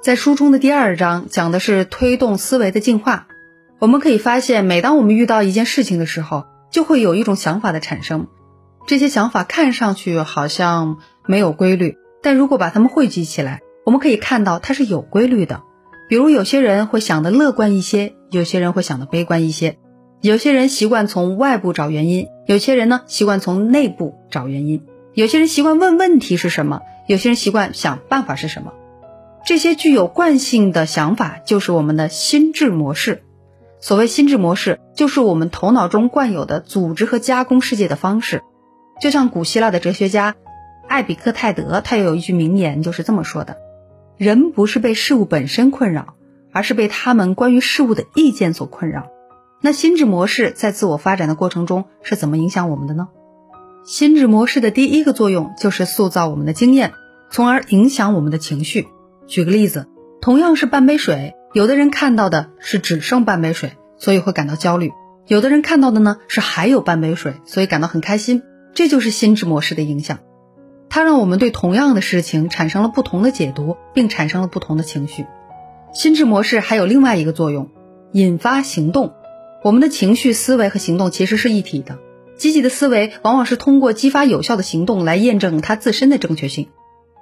[0.00, 3.26] 在书中的第二章讲的是推动思维的进化。
[3.80, 8.28] 我们可以发现，每当我们遇到一件事情的时候，就会有一种想法的产生。
[8.86, 15.62] 这些想法看上去好像没有规律，但如果把它们汇集起来，我们可以看到它是有规律的。
[16.08, 19.78] 比如，有些人会想的乐观一些，有些人会想的悲观一些；
[20.22, 24.78] 有些人习惯从外部找原因，有些人呢习惯从内部找原因；
[25.12, 28.72] 有些人习惯问问题是什么，有些人习惯想办法是什么。
[29.48, 33.22] 这些具有惯性的想法就是我们的心智模式。
[33.80, 38.42] 所谓心智模式，就是我们头脑中惯有的组织和加工世界的方式。
[39.00, 40.34] 就像古希腊的哲学家
[40.86, 43.56] 艾比克泰德，他有一句名言，就是这么说的
[44.18, 46.16] ：“人不是被事物本身困扰，
[46.52, 49.06] 而是被他们关于事物的意见所困扰。”
[49.64, 53.08] 那心智模式在自我发展的过程中是怎么影响我们的呢？
[53.86, 56.92] 心智模式的第一个作用就是塑造我们的经验，
[57.30, 58.88] 从而影响我们的情绪。
[59.28, 59.86] 举个例子，
[60.22, 61.34] 同样是半杯水。
[61.52, 64.88] 有的人看到的是只剩半杯水，所以会感到焦虑；
[65.26, 68.42] 有的人看到的呢是还有半杯水，所以感到很开心。
[68.74, 70.20] 这就是心智模式的影响，
[70.88, 75.26] 它让我们对同样的事情产生了不同的解读，并产生了不同的情绪。
[75.92, 77.68] 心智模式还有另外一个作用，
[78.12, 79.12] 引发行动。
[79.62, 81.98] 我们的情绪、思维和行动其实是一体的。
[82.38, 86.68] 积极的思维往往是通过激发有效的行动来验证它自身的正确性。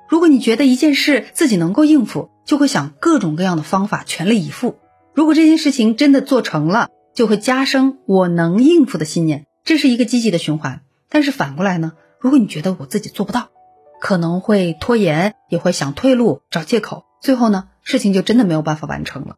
[0.09, 4.77] 如果你觉得一件事自己能够应付，就会想各种各样的方法全力以赴。
[5.15, 10.83] 如果这件事情真的做成了，就会加深我能应付的信念，这是一个积极的循环。
[11.09, 11.93] 但是反过来呢？
[12.21, 13.51] 如果你觉得我自己做不到，
[14.01, 19.37] 可能会拖延，也会想退路、找借口，最后呢，事情就真的没有办法完成了，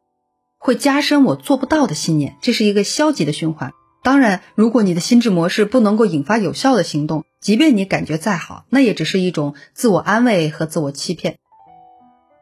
[0.58, 3.72] 会加深我做不到的信念，这是一个消极的循环。
[4.02, 11.36] 当然，如果你的心智模式不能够引发有效的行动，即便你感觉再好，那也只是一种自我安慰和自我欺骗。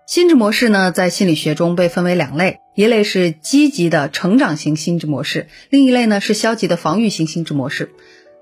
[0.06, 7.90] 心智模式呢，在心理学中被分为两类，一类是积极的成长型心智模式，另一类呢是消极的防御型心智模式。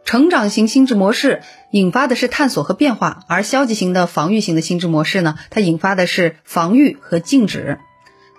[0.05, 7.79] 成长型心智模式引发的是探索和变化，而消极型的防御型的心智模式呢，它引发的是防御和静止。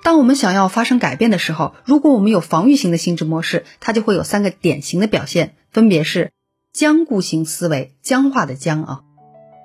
[0.05, 6.31] 当我们想要发生改变的时候，如果我们有防御型的心智模式，它就会有三个典型的表现，分别是
[6.71, 9.01] 僵固型思维（僵化的僵啊）、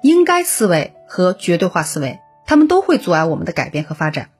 [0.02, 4.30] 应该思维和绝对化思维，它们都会阻碍我们的改变和发展。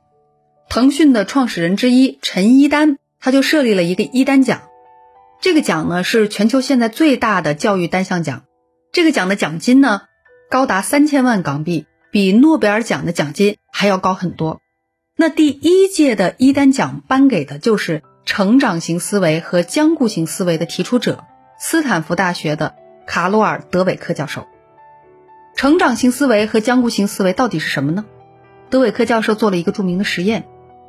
[0.71, 4.63] 腾讯的创始人之一陈一丹，他就设立了一个一丹奖，
[5.43, 8.45] 这个奖呢是全球现在最大的教育单项奖，
[8.91, 10.01] 这个奖的奖金呢
[10.49, 14.63] 高达三千万港币，比诺贝尔奖的奖金还要高很多。
[15.21, 21.25] 那第一届的一丹奖颁给的就是成长型思维和僵固型思维的提出者——
[21.61, 22.75] 斯坦福大学的
[23.07, 24.47] 卡罗尔·德韦克教授。
[25.55, 28.07] 成长型思维和僵固型思维到底是什么呢？
[28.71, 30.47] 德韦克教授做了一个著名的实验，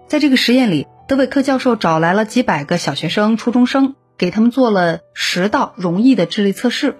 [0.07, 6.95] 在这个实验里，德韦克教授找来了几百个小学生、初中生，给他们做了十道容易的智力测试。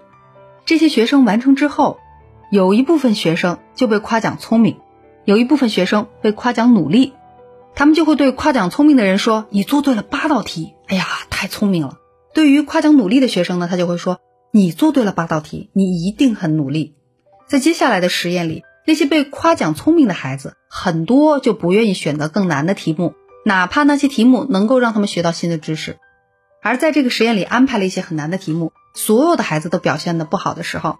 [0.66, 1.98] 这些学生完成之后，
[2.52, 4.80] 有一部分学生就被夸奖聪明，
[5.24, 7.14] 有一部分学生被夸奖努力。
[7.76, 11.98] 他们就会对夸奖聪明的人说：“你做对了八道题，哎呀，太聪明了。”
[12.34, 14.20] 对于夸奖努力的学生呢，他就会说
[14.52, 16.96] ：“你做对了八道题，你一定很努力。”
[17.48, 23.14] 在接下来的实验里，那些被夸奖聪明的孩子，很多就不愿意选择更难的题目，
[23.46, 25.98] 哪怕那些题目能够让他们学到新的知识。
[26.62, 30.98] 而在这个实验里安排了一些很难的题目，所有的孩子都表现的不好的时候，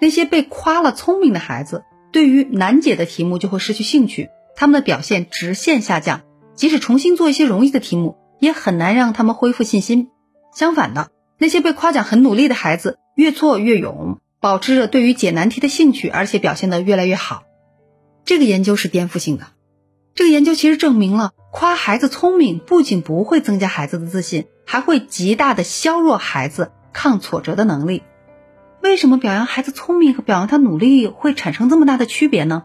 [0.00, 4.28] 那些被夸了聪明的孩子，对于难解的题目就会失去兴趣。
[4.56, 6.22] 他们的表现直线下降，
[6.54, 10.08] 即使重新做一些容易的题目，也很难让他们恢复信心。
[10.54, 17.42] 相反的，那些被夸奖很努力的孩子，越挫越勇，保持着对于解难题的兴趣，而且表现得越来越好。
[18.24, 19.46] 这个研究是颠覆性的。
[20.14, 28.04] 这个研究其实证明了，夸孩子聪明不仅不会增加孩子的自信，还会极大的削弱孩子抗挫折的能力。
[28.80, 32.64] 为什么表扬孩子聪明和表扬他努力会产生这么大的区别呢？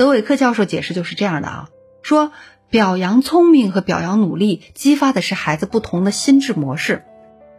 [0.00, 1.68] 德韦克教授解释就是这样的啊，
[2.00, 2.32] 说
[2.70, 7.04] 表扬聪明和表扬努力激发的是孩子不同的心智模式。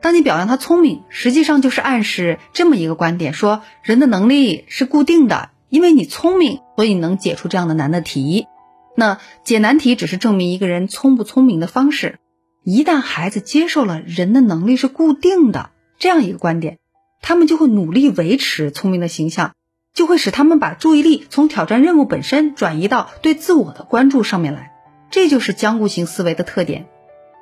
[0.02, 8.48] 当你表扬他聪明，实际上就是暗示这么一个观点：说人的能力是固定的，因为你聪明，所以能解出这样的难的题。
[8.96, 12.18] 那解难题只是证明一个人聪不聪明的方式。
[12.64, 16.80] 一旦孩子接受了人的能力是固定的这样一个观点，
[17.22, 19.52] 他们就会努力维持聪明的形象。
[19.94, 24.74] 就会使他们把注意力从挑战任务本身转移到对自我的关注上面来，
[25.10, 26.88] 这就是僵固型思维的特点。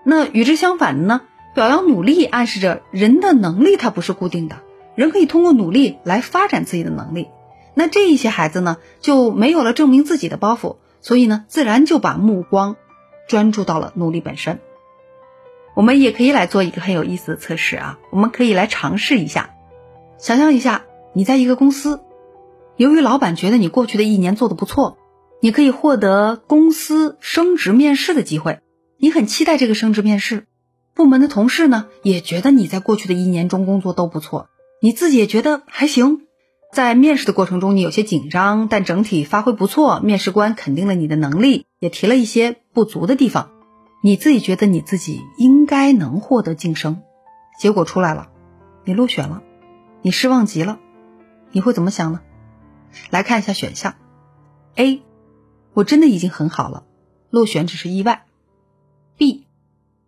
[0.04, 1.22] 那与之相反的呢？
[1.56, 4.58] 表扬努力暗示着人的能力它不是固定的，
[4.96, 7.28] 人可以通过努力来发展自己的能力。
[7.74, 12.76] 那这一些孩子呢，就没有了证明自己的包袱，所以呢，自然就把目光
[13.28, 14.60] 专注到了努力本身。
[15.74, 19.50] 我们也可以来做一个很有意思的测试啊，我们可以来尝试一下，
[20.18, 22.02] 想象一下，你在一个公司，
[22.80, 24.98] 由于老板觉得你过去的一年做的不错，
[25.42, 28.62] 你可以获得公司升职面试的机会，
[28.98, 30.46] 你很期待这个升职面试。
[30.96, 34.48] 部门的同事呢，也觉得你在过去的一年中工作都不错，
[34.82, 36.22] 你自己也觉得还行。
[36.72, 40.00] 在面试的过程中，你有些紧张，但整体发挥不错。
[40.00, 43.50] 面试官肯定了你的能力，也提了一些不足的地方。
[44.02, 47.02] 你自己觉得你自己应该能获得晋升，
[47.60, 48.30] 结果出来了，
[48.86, 49.42] 你落选了，
[50.02, 50.80] 你失望极了，
[51.52, 52.22] 你会怎么想呢？
[53.10, 53.96] 来看一下选项
[54.76, 55.02] ：A，
[55.74, 56.86] 我真的已经很好了，
[57.30, 58.26] 落选只是意外
[59.18, 59.44] ；B。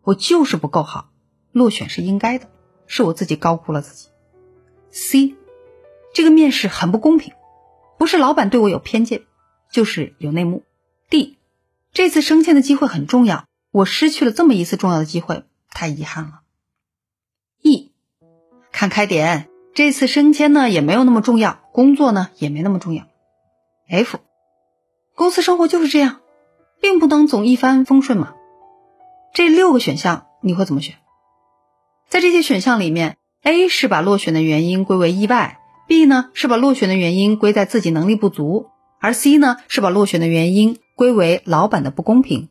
[0.04, 1.12] 我就是不够好，
[1.52, 2.50] 落选是应该的，
[2.88, 4.10] 是我自己高估了自己。
[4.90, 5.36] C，
[6.12, 7.36] 这个面试很不公平，
[8.00, 9.22] 不是老板对我有偏见，
[9.70, 10.64] 就是有内幕。
[11.08, 11.38] D，
[11.94, 16.42] 这次升迁的机会很重要，我失去了这么一次重要的机会，太遗憾了。
[17.62, 17.94] E，
[18.72, 23.06] 看开点，这次升迁呢也没有那么重要，工作呢也没那么重要。
[23.90, 24.20] F，
[25.16, 26.20] 公司生活就是这样，
[26.82, 28.34] 并不能总一帆风顺嘛。
[29.34, 30.96] 这六个选项你会怎么选？
[32.10, 38.68] 在这些选项里面，A 是把落选的原因归为意外，B 呢是把落选的原因归在自己能力不足，
[39.00, 42.50] 而 C 呢是把落选的原因归为老板的不公平，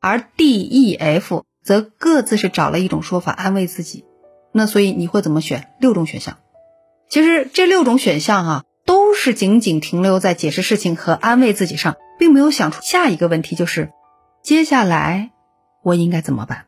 [0.00, 4.04] 而 D、E、F 则各自是找了一种说法安慰自己。
[4.52, 5.72] 那所以你会怎么选？
[5.80, 6.38] 六种选项，
[7.10, 13.90] 其实这六种选项啊，都是仅仅停留在解释事情和安慰自己上，并没有想出下一个问题，就是
[14.44, 15.32] 接下来。
[15.82, 16.66] 我应该怎么办？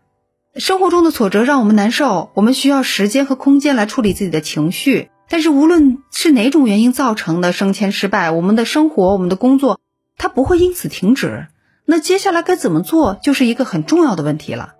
[0.57, 5.11] 生活中的挫折让我们难受，我们需要时间和空间来处理自己的情绪。
[5.29, 9.81] 但是无论是哪种原因造成的升迁失败，我们的生活、我们的工作，
[10.19, 11.47] 它不会因此停止。
[11.85, 14.75] 那接下来该怎么做，就是一个很重要的问题了。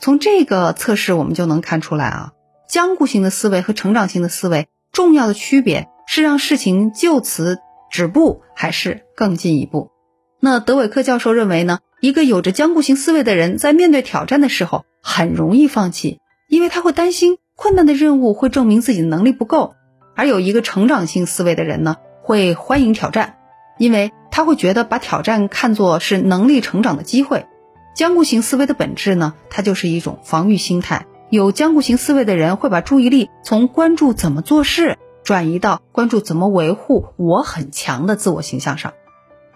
[0.00, 2.32] 从这个测试我们就能看出来啊，
[2.68, 7.58] 僵固型的思维和成长型的思维重要的区别是让事情就此
[7.90, 9.90] 止步，还是更进一步。
[10.38, 11.78] 那德韦克教授认为呢？
[12.00, 16.18] 一个有着僵固型思维的人，在面对挑战的时候，很容易放弃，
[16.48, 19.74] 因为他会担心困难的任务会证明自己的能力不够；
[20.16, 23.36] 而有一个成长性思维的人呢，会欢迎挑战，
[23.78, 27.46] 因为他会觉得把挑战看作是能力成长的机会。
[27.94, 31.06] 僵固型思维的本质呢，它就是一种防御心态。
[31.32, 38.92] 有僵固型思维的人会把注意力从关注怎么做事，转移到关注怎么维护我很强的自我形象上。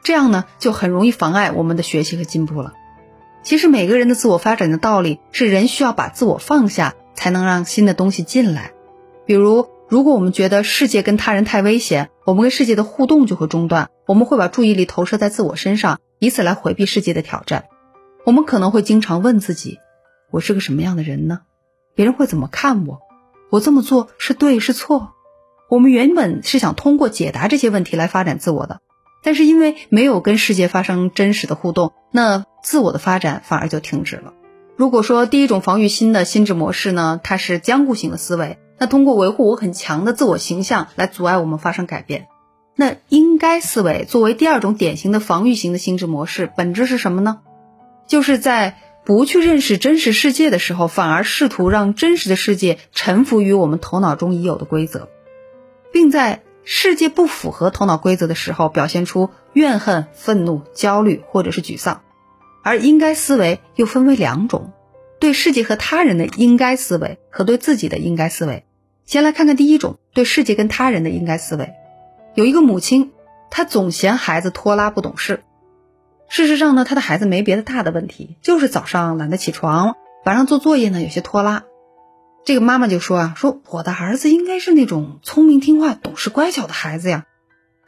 [0.02, 2.73] 这样呢，就很容易妨碍我们的学习和进步了。
[3.43, 8.73] 其实每个人的自我发展的道理是，人需要把自我放下，才能让新的东西进来。
[9.26, 17.67] 比如，如果我们觉得世界跟他人太危险，我们跟世界的互动就会中断，我们会把注意力投射在自我身上，以此来回避世界的挑战。
[18.25, 19.76] 我们可能会经常问自己：
[20.31, 21.40] 我是个什么样的人呢？
[21.96, 23.00] 别人会怎么看我？
[23.50, 25.14] 我这么做是对是错？
[25.69, 28.81] 我们原本是想通过解答这些问题来发展自我的。
[29.22, 34.34] 但是因为没有跟世界发生真实的互动，那自我的发展反而就停止了。
[34.76, 42.28] 如果说第一种防御心的心智模式呢，它是僵固型的思维，那通过维护我很强的自我形象来阻碍我们发生改变。
[42.76, 47.40] 那应该思维作为第二种典型的防御型的心智模式，本质是什么呢？
[48.06, 55.08] 就是在不去认识真实世界的时候，反而试图让真实的世界臣服于我们头脑中已有的规则，
[55.92, 56.42] 并在。
[56.68, 62.02] 世界不符合头脑规则的时候，表现出怨恨、愤怒、焦虑或者是沮丧，
[62.64, 64.72] 而应该思维又分为两种：
[65.20, 68.64] 对世界和他人的应该思维和对自己的应该思维。
[69.04, 71.70] 先来看看第一种，对世界跟他人的应该思维。
[72.34, 73.12] 有一个母亲，
[73.48, 75.44] 她总嫌孩子拖拉不懂事。
[76.28, 81.64] 事实上呢，他的孩子没别的大的问题，就是早上懒得起床，晚上做作业呢有些拖拉。
[82.45, 87.25] 这个妈妈就说啊，说我的儿子应该是那种聪明听话、懂事乖巧的孩子呀。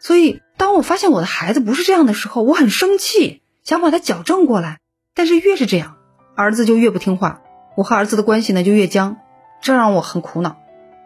[0.00, 4.78] 所以当我发现我的孩子不是这样的时候，我很生气，想把他矫正过来。
[5.14, 5.96] 但是越是这样，
[6.36, 7.42] 儿子就越不听话，
[7.76, 9.18] 我和儿子的关系呢就越僵，
[9.60, 10.56] 这让我很苦恼。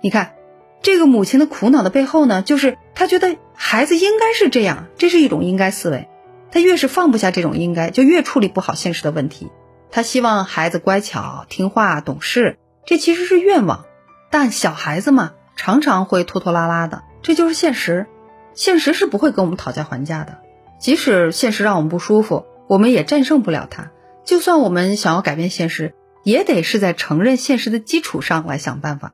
[0.02, 0.34] 你看，
[0.82, 6.08] 这个母亲的苦恼的背后呢，就是她觉得孩子应该是这样，这是一种应该思维。
[6.52, 9.50] 他越是放不下这种应该，就越处理不好现实的问题。
[9.90, 12.58] 他希望孩子乖巧、听话、懂事。
[12.84, 13.86] 这其实是愿望，
[14.30, 18.06] 但小孩子嘛，常常会拖拖拉拉的，这就是现实。
[18.54, 20.38] 现实是不会跟我们讨价还价的，
[20.78, 23.90] 即使现实让我们不舒服，我们也战胜不了它。
[24.24, 29.12] 就算我们想要改变现实，也得是在承认现实的基础上来想办法。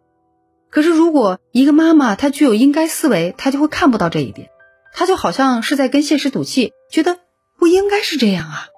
[0.71, 4.49] 可是，如果一个妈妈她具有应该思维，她就会看不到这一点，
[4.93, 7.19] 她就好像是在跟现实赌气，觉得
[7.59, 8.69] 不应该是这样啊。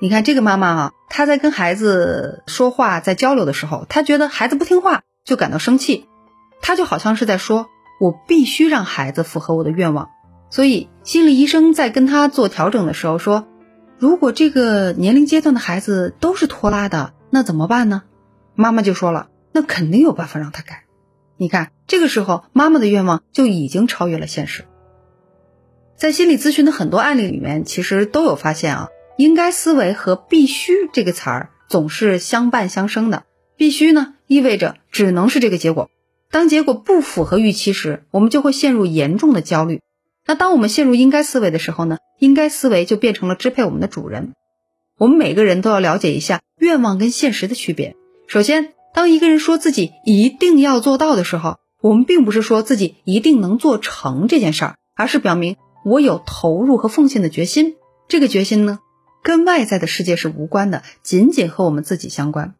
[0.00, 6.06] 你看这个妈妈啊，她在跟孩子说话、在交流的时候，她觉得孩子不听话就感到生气，
[6.60, 7.68] 她就好像是在说
[8.00, 10.10] ：“我必须让孩子符合我的愿望。”
[10.50, 13.46] 所以心理医生在跟她做调整的时候说
[13.98, 18.02] ：“如果这个年龄阶段的孩子都是拖拉的，那怎么办呢？”
[18.54, 20.84] 妈妈就说了：“那肯定有办法让他改。”
[21.38, 24.66] 你看，这个时候妈妈的愿望就已经超越了现实。
[25.96, 28.88] 在心理咨询的很多案例里面，其实都有发现啊。
[29.16, 33.22] 应该思维和必须这个词儿总是相伴相生的。
[33.56, 35.88] 必须呢，意味着只能是这个结果。
[36.32, 39.80] 当结果不符合预期时，我们就会陷入严重的焦虑。
[40.26, 41.98] 那当我们陷入应该思维的时候呢？
[42.18, 44.32] 应该思维就变成了支配我们的主人。
[44.98, 47.94] 我们每个人都要了解一下愿望跟现实的区别。
[48.26, 57.76] 首先，当一个人说自己一定要做到的时候，我们并不是说自己一定能做成这件事儿，而是表明我有投入和奉献的决心。
[58.08, 58.80] 这个决心呢？
[59.22, 62.54] 跟外在的世界是无关的，仅仅和我们自己相关。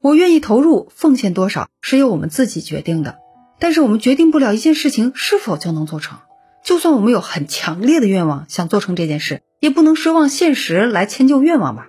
[0.00, 3.18] 我愿意投入奉献多少，是由我们自己决定的。
[3.58, 6.18] 但是我们决定不了一件事情是否就能做成。
[6.62, 11.88] 就算我们有很强烈的愿望想做成这件事，也不能奢望现实来迁就愿望吧？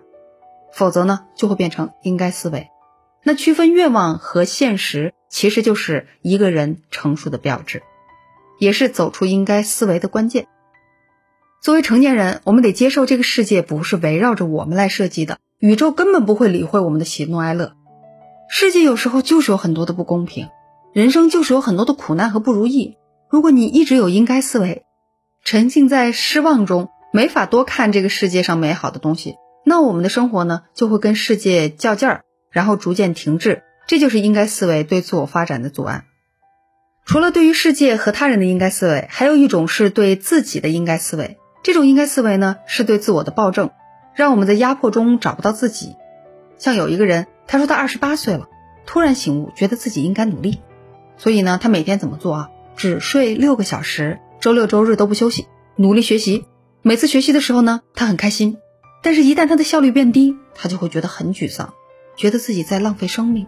[0.74, 2.70] 否则呢，就会变成应该思维。
[3.24, 7.84] 那区分愿望和现实，其实就是一个人成熟的标志，
[8.60, 10.48] 也是走出应该思维的关键。
[11.62, 17.74] 作为成年人，我们得接受这个世界不是围绕着我们来设计的，宇宙根本不会理会我们的喜怒哀乐。
[18.50, 20.48] 世界有时候就是有很多的不公平，
[20.94, 22.96] 人生就是有很多的苦难和不如意。
[23.30, 24.84] 如果你一直有应该思维，
[25.44, 29.36] 沉浸在失望中，没法多看这个世界上美好的东西，
[29.66, 33.64] 那我们的生活呢就会跟世界较劲儿，然后逐渐停滞。
[33.86, 36.06] 这就是应该思维对自我发展的阻碍。
[37.06, 41.38] 除了对于世界和他人的应该思维，还有一种是对自己的应该思维。
[41.62, 43.72] 这种应该思维呢，是对自我的暴政，
[44.14, 45.96] 让我们在压迫中找不到自己。
[46.58, 48.48] 像有一个人，他说他二十八岁了，
[48.86, 50.60] 突然醒悟，觉得自己应该努力，
[51.18, 52.50] 所以呢，他每天怎么做啊？
[52.76, 56.46] 只睡六个小时，周六周日都不休息，努力学习。
[56.82, 58.58] 每次学习的时候呢，他很开心，
[59.04, 61.74] 但是一旦他的效率变低，他就会觉得很沮丧，
[62.16, 63.48] 觉得自己在浪费生命。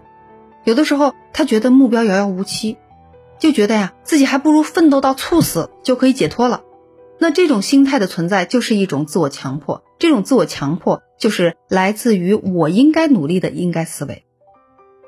[0.65, 2.77] 有的时候，他觉得目标遥遥无期，
[3.39, 6.63] 就觉得呀，自己还不如奋斗到猝死就可以解脱了。
[7.21, 14.23] 那这种心态的存在就是一种自我强迫，这种自我强迫就是来自于我应该努力的应该思维。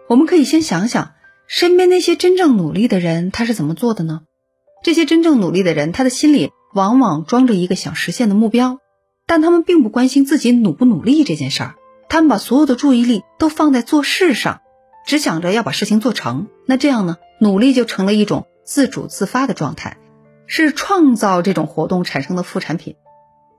[0.08, 1.14] 我们可以先想想，
[1.48, 4.22] 身边那些真正努力的人他是怎么做的呢？
[4.84, 8.78] 这些真正努力的人，他的心里往往装着一个想实现的目标，
[9.26, 11.76] 但他们并不关心自己努不努力这件事儿，
[12.10, 14.62] 他们把所有的注意力都放在做事上，
[15.08, 16.46] 只想着要把事情做成。
[16.68, 19.98] 那这样呢，努力就成了一种自主自发的状态。
[20.56, 22.96] 是创造这种活动产生的副产品。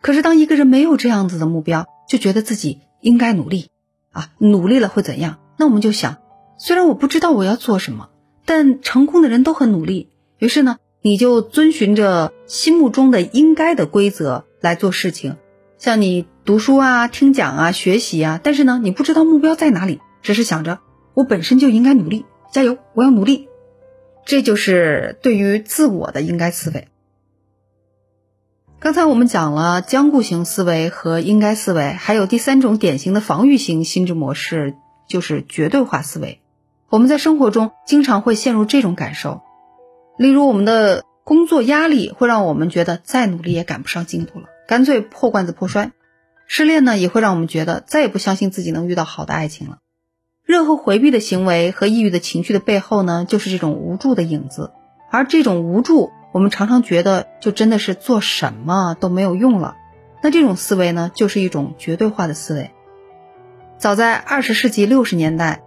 [0.00, 3.66] 可是，当一个人没有这样子的目标，就觉得自己应该努力
[4.12, 5.40] 啊，努力了会怎样？
[5.56, 6.18] 那我们就想，
[6.56, 8.10] 虽然我不知道我要做什么，
[8.44, 10.10] 但成功的人都很努力。
[10.38, 15.34] 于是呢，你就遵循着心目中的应该的规则来做事情，
[15.78, 18.38] 像你读书啊、听讲啊、学习啊。
[18.40, 20.78] 但是呢，你不知道目标在哪里，只是想着
[21.14, 23.48] 我本身就应该努力，加油，我要努力。
[24.24, 26.88] 这就是对于自我的应该思维。
[28.80, 34.74] 刚才我们讲了僵固型思维和应该思维，还有第三种典型的防御型心智模式，
[35.08, 36.40] 就是绝对化思维。
[36.90, 39.40] 我们在生活中经常会陷入这种感受，
[40.18, 45.92] 例如我们的工作压力会让我们觉得再努力也赶不上进度了，干脆破罐子破摔；
[46.46, 49.78] 失恋呢，也会让我们觉得再也不相信自己能遇到好的爱情了。
[50.46, 54.72] 任何回避的行为和抑郁的情绪的背后呢，就是这种无助的影子。
[55.10, 59.76] 而这种无助，我们常常觉得就真的是做什么都没有用了。
[60.22, 62.72] 那这种思维呢，就是一种绝对化的思维。
[63.78, 65.62] 早在二十世纪六十年代，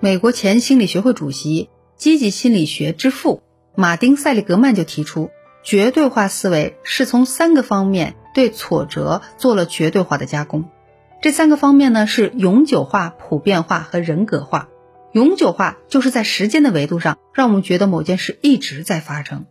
[0.00, 3.42] 美国前心理学会主席、积极心理学之父
[3.74, 5.28] 马丁·塞利格曼就提出，
[5.62, 10.64] 绝对化思维是从三个方面对挫折做了绝对化的加工。
[11.24, 14.68] 这三个方面呢，是永久化、普遍化和人格化。
[15.12, 19.46] 永久化就是在时间的维度上，让我们觉得某件事一直在发生。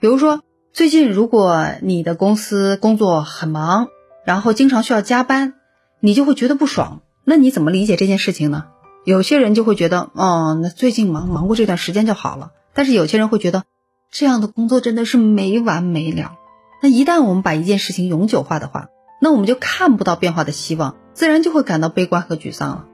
[0.00, 0.40] 比如说，
[0.72, 3.88] 最近如果你的公司工作很忙，
[4.24, 5.52] 然后经常需要加班，
[6.00, 7.02] 你就会觉得不爽。
[7.24, 8.64] 那你怎么理解这件事情呢？
[9.04, 12.52] 有些人就会觉得，哦，那最近忙忙过这段时间就好了。
[12.72, 13.64] 但是有些人会觉得，
[14.10, 16.36] 这样的工作真的是没完没了。
[16.80, 18.88] 那一旦我们把一件事情永久化的话，
[19.20, 22.86] 那我们就看不到变化的希望，自然就会感到悲观和沮丧了。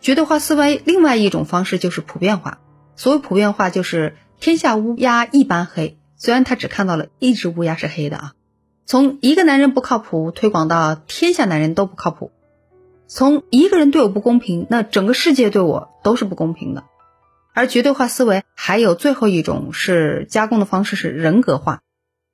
[0.00, 2.58] 绝对化思维另外一种方式就是普遍化。
[2.96, 5.98] 所谓普遍化，就是天下乌鸦一般黑。
[6.16, 8.32] 虽然他只看到了一只乌鸦是黑的啊。
[8.86, 12.30] 从一个男人不靠谱推广到天下男人都不靠谱，
[13.08, 16.84] 从一个人对我不公平，那整个世界对我都是不公平的。
[17.54, 21.80] 而绝对化思维还有最后一种是加工的方式是人格化。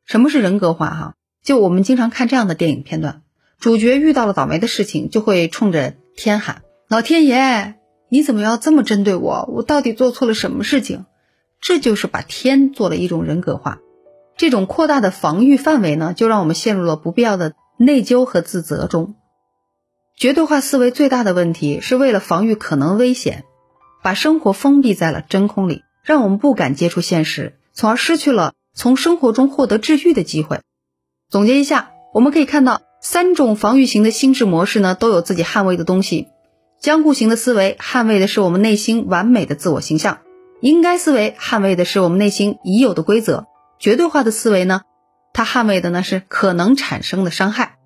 [0.04, 0.90] 什么是人格化？
[0.90, 3.22] 哈，就我们经常看这样的电影片段，
[3.58, 7.76] 主角遇到了倒霉的事情，就会冲着天喊：“老天爷，
[8.08, 9.48] 你怎么要这么针对我？
[9.52, 11.06] 我到底做错了什么事情？”
[11.60, 13.80] 这就是把天做了一种人格化。
[14.36, 19.14] 这种扩大的防御范围呢，就让我们陷入了不必要的内疚和自责中。
[20.16, 23.44] 绝对化思维最大的问题是为了防御可能危险，
[24.02, 30.60] 把生活封闭在了真空里，让我们不敢接触现实，从而失去了从生活中获得治愈的机会。
[31.30, 36.26] 总结一下，我们可以看到三种防御型的心智模式呢，都有自己捍卫的东西。
[36.80, 40.18] 僵固型的思维捍卫的是我们内心完美的自我形象，
[40.60, 43.46] 应该思维捍卫的是我们内心已有的规则。
[43.78, 44.80] 绝对化的思维呢，
[45.32, 47.76] 它捍卫的呢是可能产生的伤害。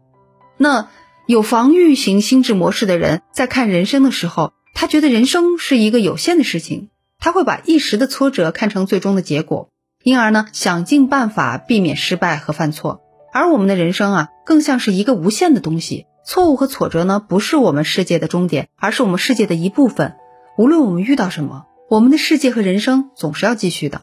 [0.57, 0.89] 那
[1.27, 9.69] 有防御型心智模式的人，在看人生的时候，他觉得人生是一个有限的事情，他会把一时的挫折看成最终的结果，
[10.03, 13.03] 因而呢，想尽办法避免失败和犯错。
[13.35, 20.15] 而我们的人生啊，更像是一个无限的东西，错误和挫折呢，不是我们世界的终点，而是我们世界的一部分。
[20.57, 24.03] 无论我们遇到什么，我们的世界和人生总是要继续的。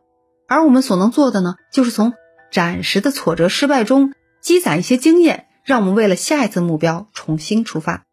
[0.50, 2.11] 而我们所能做的呢，就是从
[2.51, 8.03] 暂时的挫折、失败中积攒一些经验，让我们为了下一次目标重新出发。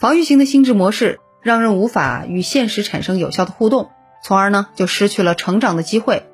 [0.00, 3.90] 防御型的心智模式让人无法与现实产生有效的互动，
[4.24, 6.26] 从而呢就失去了成长的机会。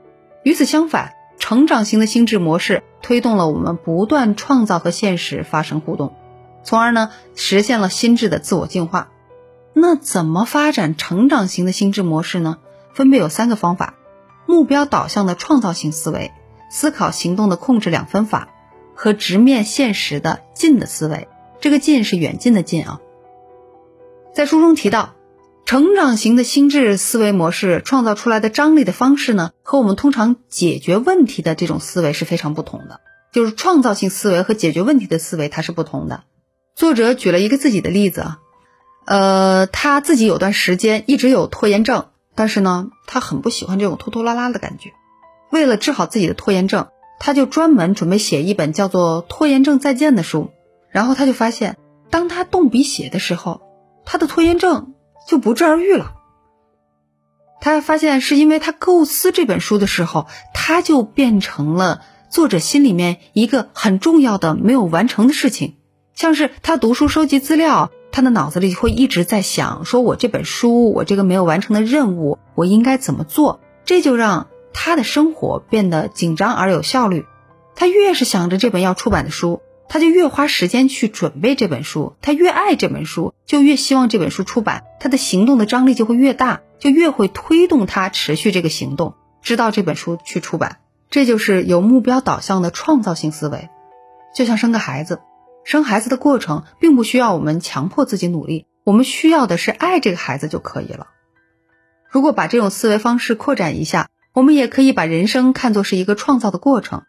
[0.43, 6.15] 与此相反，成长型的心智模式推动了我们不断创造和现实发生互动，
[6.63, 9.11] 从而呢实现了心智的自我进化。
[9.73, 12.59] 那怎么发展成长型的心智模式呢？
[12.93, 13.95] 分别有三个方法。
[14.47, 16.33] 目标导向的创造性思维，
[16.71, 18.49] 思考行动的控制两分法，
[18.97, 21.29] 和直面现实的近的思维。
[21.61, 23.01] 这个近是远近的近啊。
[24.35, 25.15] 在书中提到，
[25.71, 32.99] 成长型的心智思维模式创造出来的张力的方式呢，和我们通常解决问题的这种思维是非常不同的。
[33.33, 36.25] 就是创造性思维和解决问题的思维它是不同的。
[36.75, 38.39] 作者举了一个自己的例子啊，
[39.07, 42.07] 呃，他自己有段时间一直有拖延症。
[42.35, 44.91] 但是呢，他很不喜欢这种拖拖拉拉的感觉。
[45.53, 46.89] 为了治好自己的拖延症，
[47.21, 50.51] 他就专门准备写一本叫做《拖延症再见》的书。
[50.89, 51.77] 然后他就发现，
[52.11, 53.61] 当他动笔写的时候，
[54.05, 54.95] 他的拖延症
[55.27, 56.13] 就不治而愈了。
[57.61, 65.77] 他发现是因为他构思这本书的时候，他就变成了作者心里面一个很重要的没有完成的事情，
[66.15, 67.91] 像是他读书收集资料。
[68.13, 73.61] 他的脑子里会一直在想，说我这本书，我这个没有完成的任务，我应该怎么做？
[73.85, 77.25] 这就让他的生活变得紧张而有效率。
[77.77, 82.15] 他越是想着这本要出版的书，他就越花时间去准备这本书。
[82.23, 84.85] 他越爱这本书，就越希望这本书出版。
[85.01, 90.79] 他的行动的张力就会越大，就越会推动他持续这个行动，直到这本书去出版。
[91.11, 93.69] 这就是有目标导向的创造性思维，
[94.33, 95.21] 就像生个孩子。
[95.65, 101.09] 生孩子的过程并不需要我们强迫自己努力，我们需要的是爱这个孩子就可以了。
[102.09, 107.03] 如果把这种思维方式扩展一下，我们也可以把人生看作是一个创造的过程，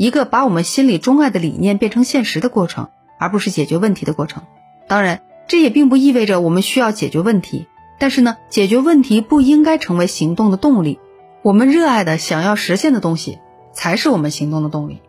[0.00, 4.44] 一个把我们心里钟爱的理念变成现实的过程，而不是解决问题的过程。
[4.88, 7.66] 当然，这也并不意味着我们需要解决问题，
[7.98, 10.98] 但是呢，解决问题不应该成为行动的动力。
[11.42, 13.40] 我们热爱的、想要实现的东西，
[13.74, 15.02] 才是我们行动的动力。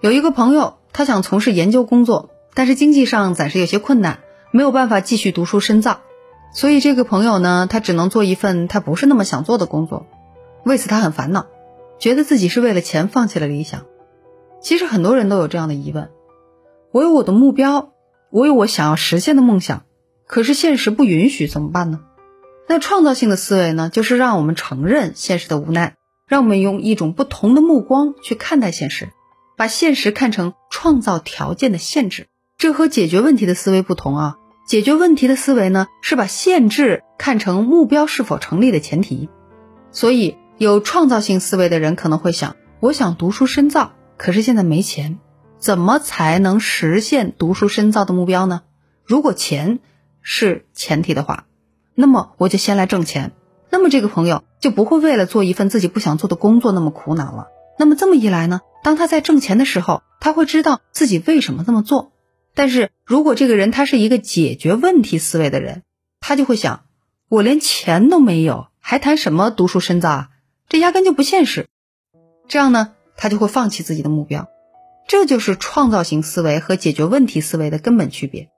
[0.00, 0.78] 有一个朋友。
[0.92, 6.00] 他想从事研究工作，但是经济上暂时有些困难，没有办法继续读书深造，
[6.54, 10.06] 所以这个朋友呢，他只能做一份他不是那么想做的工作。
[10.64, 11.44] 为此他很烦恼，
[11.98, 13.82] 觉得自己是为了钱放弃了理想。
[14.66, 16.10] 其实很多人都有这样的疑问：
[16.90, 17.92] 我有我的目标，
[18.32, 19.84] 我有我想要实现的梦想，
[20.26, 22.00] 可是现实不允许，怎么办呢？
[22.66, 25.94] 那创造性的思维呢，就是让我们承认现实的无奈，
[26.26, 29.10] 让我们用一种不同的目光去看待现实。
[29.56, 32.26] 把现实看成创造条件的限制，
[32.58, 34.36] 这和解决问题的思维不同啊！
[34.66, 39.28] 解决问题的思维呢，是把限制看成目标是否成立的前提。
[39.92, 45.18] 所以，有创造性思维的人可能会想：我想读书深造，可是现在没钱，
[45.58, 48.62] 怎么才能实现读书深造的目标呢？
[49.04, 49.78] 如果钱
[50.20, 51.46] 是前提的话，
[51.94, 53.32] 那么我就先来挣钱。
[53.70, 57.48] 那么这个朋友就不会为了做一份自己不想做的工作那么苦恼了。
[57.78, 58.60] 那么这么一来呢？
[58.82, 62.12] 当他在挣钱的时候，他会知道自己为什么这么做。
[62.54, 65.82] 但是如果这个人他是一个解决问题思维的人，
[66.20, 66.84] 他就会想：
[67.28, 70.28] 我连钱都没有，还谈什么读书深造啊？
[70.68, 71.66] 这压根就不现实。
[72.48, 74.48] 这样呢，他就会放弃自己的目标。
[75.08, 78.48] 这就是创造型思维和解决问题思维的根本区别。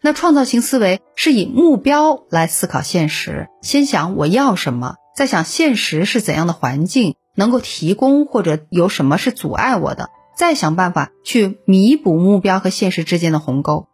[0.00, 13.86] 那创造型思维是以目标来思考现实，先想我要什么，再想现实是怎样的环境能够提供，或者有什么是阻碍我的，再想办法去弥补目标和现实之间的鸿沟。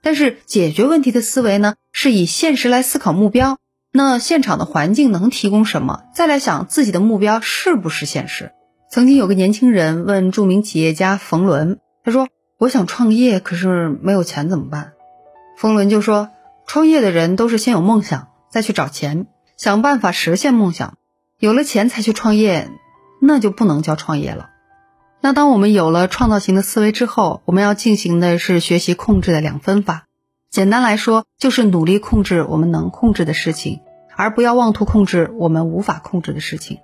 [0.00, 3.58] 但是解决问题的思维呢，是以现实来思考目标，
[3.90, 8.52] 那现场的环境能提供什么，再来想自己的目标是不是现实。
[8.90, 14.94] 曾经有个年轻人问著名企业家冯仑，他说：“我想创业，可是没有钱怎么办？”
[15.58, 16.30] 冯仑就说
[16.66, 19.26] ：“创业的人都是先有梦想，再去找钱，
[19.58, 20.96] 想办法实现梦想。
[21.38, 22.70] 有了钱才去创业，
[23.20, 24.48] 那就不能叫创业了。
[25.20, 30.06] 那当我们有了创造型的思维之后，我们要进行的是学习控制的两分法。
[30.50, 33.80] 简单来说，就是努力控制我们能控制的事情，
[34.16, 36.78] 而不要妄图控制我们无法控制的事情。”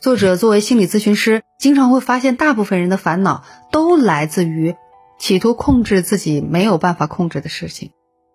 [0.00, 4.74] 作者作为心理咨询师，经常会发现，大部分人的烦恼都来自于。
[5.16, 7.92] 企图控制自己没有办法控制的事情，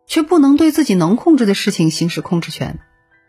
[0.08, 2.80] 却不能对自己能控制的事情行使控制权。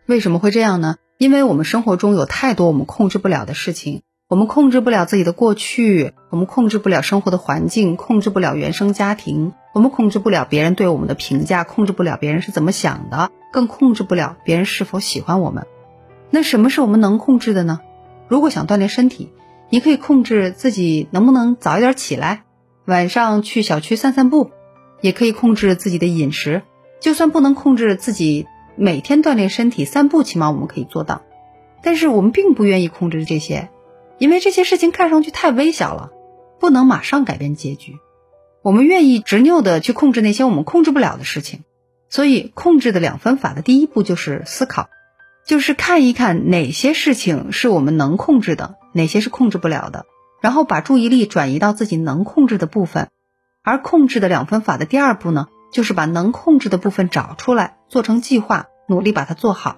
[0.06, 0.96] 为什么会这样呢？
[1.18, 15.66] 因为我们生活中有太多我们控制不了的事情，我们控制不了自己的过去，我们控制不了生活的环境，控制不了原生家庭，我们控制不了别人对我们的评价，控制不了别人是怎么想的，更控制不了别人是否喜欢我们。
[16.30, 17.80] 那什么是我们能控制的呢？
[18.30, 19.32] 如果想锻炼身体，
[19.70, 22.44] 你可以控制自己能不能早一点起来。
[22.84, 24.52] 晚上去小区散散步，
[25.00, 26.62] 也可以控制自己的饮食。
[27.00, 31.22] 就算不能控制自己每天锻炼身体、散步，起码我们可以做到。
[31.82, 33.68] 但是我们并不愿意控制这些，
[34.18, 36.12] 因为这些事情看上去太微小了，
[36.60, 37.96] 不能马上改变结局。
[38.62, 41.64] 我们愿意执拗的去控制那些我们控制不了的事情。
[42.08, 44.88] 所以，控制的两分法的第一步就是思考，
[45.46, 50.06] 就是看一看哪些事情是我们能控制的，哪些是控制不了的。
[50.40, 53.08] 然后把注意力转移到自己能控制的部分，
[53.62, 59.76] 而控制的两分法的第二步呢，就是把能控制的部分找出来，做成计划，努力把它做好。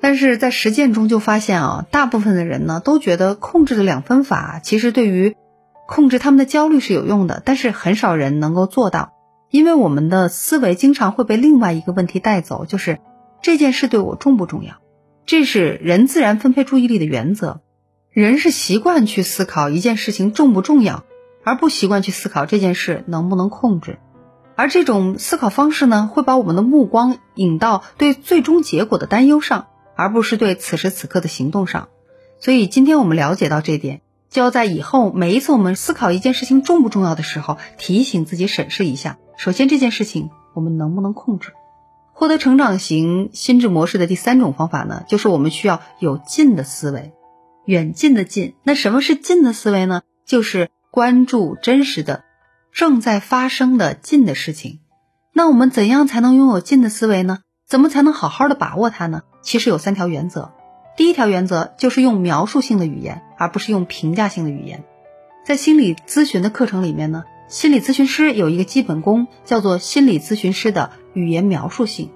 [0.00, 5.36] 但是在实践中就发现啊，大部分的人呢都觉得控制的两分法其实对于
[5.86, 9.12] 控制他们的焦虑是有用的，但是很少人能够做到，
[9.50, 12.98] 因为我们的思维经常会被另外一个问题带走，就是
[13.42, 14.74] 这件事对我重不重要？
[15.26, 17.60] 这是人自然分配注意力的原则。
[18.10, 21.04] 人是习惯去思考一件事情重不重要，
[21.44, 23.98] 而不习惯去思考这件事能不能控制。
[24.54, 31.88] 而这种思考方式呢，会把我们的目光引到对最终结果的担忧上，而不是对此时此刻的行动上。
[32.38, 41.52] 所以，今天我们了解到这点，就要在以后每一次我们思考一件事情重不重要的时候，提醒自己审视一下：首先，这件事情我们能不能控制？
[42.16, 47.12] 获得成长型心智模式的第三种方法呢，就是我们需要有近的思维。
[47.66, 50.02] 远近的近，那什么是近的思维呢？
[50.24, 52.22] 就是关注真实的、
[52.72, 54.78] 正在发生的近的事情。
[55.32, 57.40] 那我们怎样才能拥有近的思维呢？
[57.66, 59.22] 怎么才能好好的把握它呢？
[59.42, 60.52] 其实有三条原则。
[60.96, 64.84] 第一条原则就是用描述性的语言，而不是用评价性的语言。
[65.44, 67.24] 在心理咨询的课程里面呢，
[67.54, 72.10] 心理咨询师有一个基本功，叫做心理咨询师的语言描述性。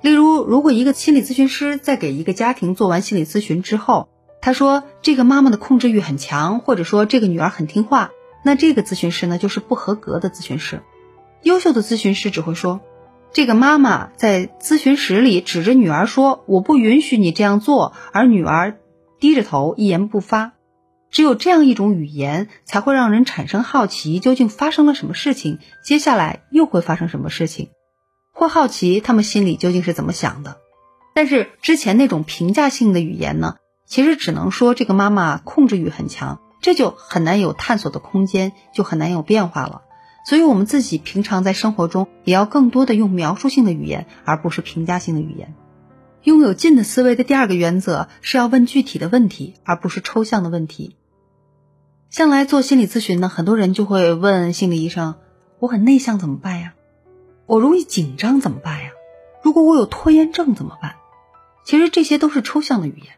[0.00, 4.08] 例如，如果一个心理咨询师在给一个家庭做完心理咨询之后，
[4.40, 8.10] 他说：“这个妈妈的控制欲很强，或者说这个女儿很听话，
[8.42, 10.80] 那这个咨询师呢就是不合格的咨询师。
[11.42, 12.80] 优秀的咨询师只会说，
[13.34, 18.78] 这个妈妈在咨询室里指着女儿说：‘我不允许你这样做’，而女儿
[19.18, 20.52] 低着头一言不发。
[21.10, 27.68] 只有这样一种语言，才会让人产生好奇，究竟发生了什么事情，接下来又会发生什么事情，
[28.32, 30.58] 或好奇他们心里究竟是怎么想的。
[31.14, 33.56] 但是之前那种评价性的语言呢？”
[33.90, 39.82] 其实只能说这个妈妈控制欲很强，这就很难有探索的空间，就很难有变化了。
[40.24, 45.56] 所以，我们自己平常在生活中也要更多的用描述性的语言，而不是评价性的语言。
[46.22, 50.94] 拥有近的思维的第二个原则是要问具体的问题，而不是抽象的问题。
[52.10, 55.14] 向来做心理咨询呢，很多人就会问心理医生
[55.60, 56.74] ：“我很内向怎么办呀？
[57.46, 58.90] 我容易紧张怎么办呀？
[59.44, 60.96] 如果我有拖延症怎么办？”
[61.64, 63.14] 其实这些都是抽象的语言。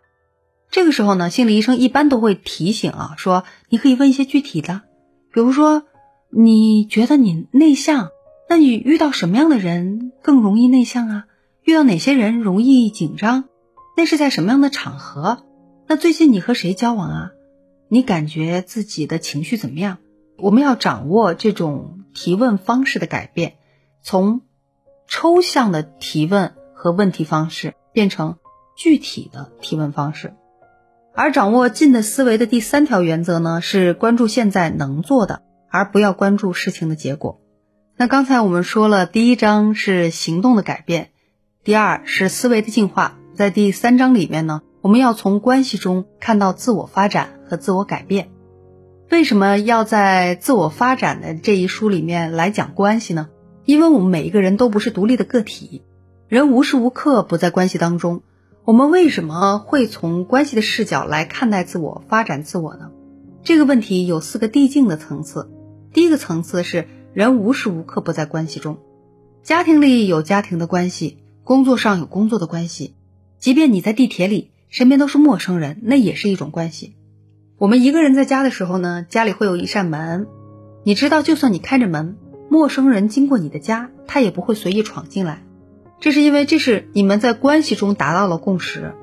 [0.71, 4.83] 这个时候呢，心理医生一般都会提醒啊，说你可以问一些具体的，
[5.33, 5.85] 比如说
[6.29, 8.11] 你觉得你内向，
[8.51, 11.25] 那你遇到什么样的人更容易内向啊？
[11.65, 13.45] 遇到哪些人容易紧张？
[13.97, 15.45] 那是在什么样的场合？
[15.87, 17.31] 那最近你和谁交往啊？
[17.93, 19.99] 你感觉自己的情绪怎么样？
[20.39, 23.57] 我们要掌握这种提问方式的改变，
[24.03, 24.41] 从
[25.07, 28.37] 抽象的提问和问题方式变成
[28.79, 30.33] 具体的提问方式。
[31.13, 37.43] 而掌握近的思维的第三条原则呢，是关注现在能做的，而不要关注事情的结果。
[37.99, 41.11] 那刚才我们说了，第一章是行动的改变，
[41.63, 43.19] 第二是思维的进化。
[43.35, 48.31] 在第三章里面呢，我们要从关系中看到自我发展和自我改变。
[49.11, 53.29] 为什么要在自我发展的这一书里面来讲关系呢？
[53.67, 55.83] 因为我们每一个人都不是独立的个体，
[56.29, 58.23] 人无时无刻不在关系当中。
[58.65, 62.91] 我们为什么会从关系的视角来看待自我、发展自我呢？
[63.45, 65.51] 这个问题有四个递进的层次。
[65.93, 68.79] 第一个层次是人无时无刻不在关系中，
[69.43, 72.95] 家庭里有家庭的关系，工作上有工作的关系，
[73.39, 76.97] 即便你在地铁里，身边都是陌生人，那也是一种关系。
[77.63, 80.27] 我们一个人在家的时候呢，家里会有一扇门，
[80.83, 82.17] 你知道，就算你开着门，
[82.51, 85.45] 陌生人经过你的家，他也不会随意闯进来。
[86.01, 88.95] 这是因为这是你们在关系中达到了共识。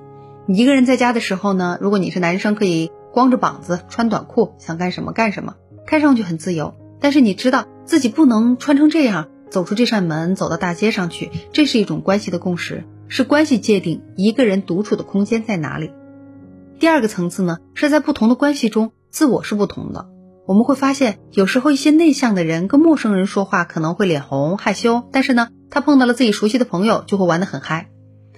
[0.46, 5.56] 你一个人在家的时候呢，如果你是男生，可以光着膀子穿短裤，想干什么干什么。
[5.86, 11.32] 看上去很自由，但是你知道自己不能穿成这样走出这扇门，走到大街上去。
[11.54, 15.92] 这是一种关系的共识，是关系界定一个人独处的空间在哪里。
[16.80, 20.08] 第二个层次呢，是在不同的关系中，自我是不同的。
[20.48, 27.90] 我们会发现，有时候一些内向的人跟陌生人说话可能会脸红害羞，但是呢，他碰到了自己熟悉的朋友就会玩得很嗨。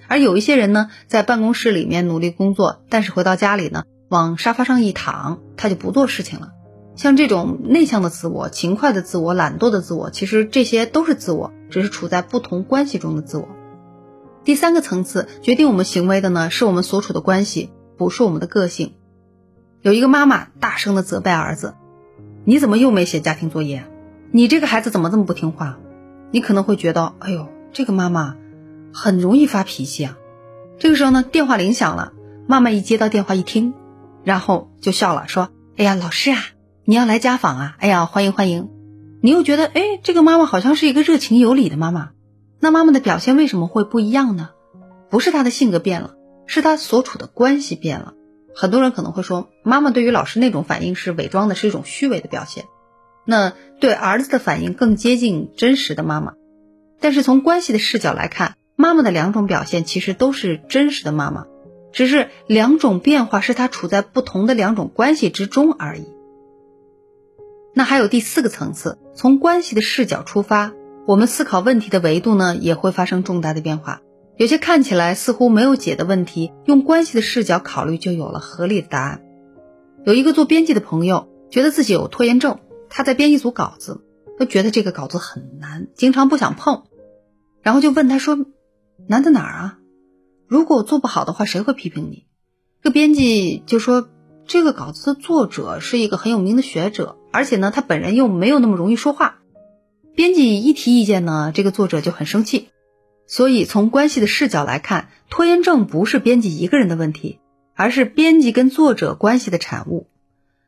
[0.08, 6.48] 而有一些人呢，在办公室里面努力工作，但是回到家里呢，往沙发上一躺，他就不做事情了。
[6.96, 13.46] 像这种内向的自我、勤快的自我、懒惰的自我，其实这些都是自我，只是处在不同关系中的自我。
[14.42, 17.70] 第三个层次决定我们行为的呢，是我们所处的关系，
[18.02, 18.94] 不是我们的个性。
[19.80, 21.74] 有一个妈妈大声的责备儿子
[22.44, 23.84] ：“你怎么又没写家庭作业？
[24.32, 25.78] 你这个孩子怎么这么不听话？”
[26.32, 28.34] 你可能会觉得：“哎呦，这个妈妈
[28.92, 30.18] 很容易发脾气啊。”
[30.80, 32.12] 这个时候呢，电话铃响了，
[32.48, 33.72] 妈妈一接到电话一听，
[34.24, 36.38] 然后就笑了，说：“哎呀，老师啊。”
[36.84, 37.76] 你要来家访啊？
[37.78, 38.68] 哎呀，欢迎欢迎！
[39.20, 42.10] 你又觉得，哎，这个妈妈好像是一个热情有礼的妈妈。
[42.58, 44.50] 那妈妈的表现为什么会不一样呢？
[45.08, 46.16] 不是她的性格变了，
[46.52, 48.12] 是他所处的关系变了。
[48.54, 52.66] 很多人可能会说，妈妈对于老师那种反应是伪装的，是一种虚伪的表现。
[53.24, 56.34] 那对儿子的反应更接近真实的妈妈。
[57.00, 61.46] 但是从关系的视角来看，妈妈的两种表现其实都是真实的妈妈，
[61.90, 66.06] 只是两种变化是她处在不同的两种关系之中而已。
[67.72, 70.72] 那还有第四个层次，从关系的视角出发，
[71.06, 74.02] 我们思考问题的维度呢也会发生重大的变化。
[74.42, 79.22] 有些看起来似乎没有解的问题，用关系的视角考虑就有了合理的答案。
[80.04, 84.02] 有一个做编辑的朋友，觉得自己有拖延症，他在编一组稿子，
[84.36, 86.82] 他觉得这个稿子很难，经常不想碰，
[87.62, 88.36] 然后就问他说
[89.06, 89.78] ：“难在哪儿啊？
[90.48, 92.26] 如果做不好的话，谁会批评你？”
[92.82, 94.08] 这个编辑就说。
[94.44, 99.38] 这个稿子的作者是一个很有名的学者，而且呢，他本人又没有那么容易说话。
[100.16, 102.70] 编辑一提意见呢，这个作者就很生气。
[103.32, 107.38] 所以从关系的视角来看，拖延症不是编辑一个人的问题，
[107.74, 110.06] 而是编辑跟作者关系的产物。